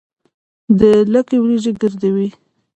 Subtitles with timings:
[0.79, 0.81] د
[1.13, 2.29] لکۍ وریجې ګردې وي.